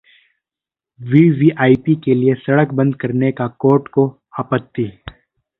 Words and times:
VVIP 0.99 1.95
के 1.95 2.15
लिए 2.15 2.33
सड़क 2.37 2.73
बंद 2.73 2.95
करने 2.95 3.31
पर 3.31 3.47
कोर्ट 3.59 3.87
को 3.87 4.07
आपत्ति 4.39 4.91